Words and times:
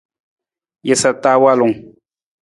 Jasa 0.87 1.11
ta 1.21 1.31
walung. 1.43 1.75